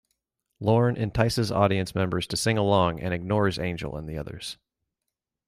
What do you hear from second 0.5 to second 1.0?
Lorne